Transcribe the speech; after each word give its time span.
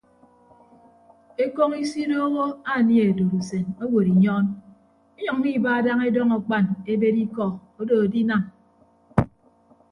Ekọñ 1.43 1.71
isidooho 1.83 2.45
anie 2.75 3.03
odod 3.11 3.31
usen 3.39 3.65
owod 3.83 4.07
inyọọn 4.13 4.45
inyʌññọ 5.19 5.47
iba 5.57 5.85
daña 5.85 6.03
edọñ 6.09 6.29
akpan 6.37 6.65
ebed 6.91 7.15
ikọ 7.25 7.45
odo 7.79 7.93
edinam. 8.05 8.43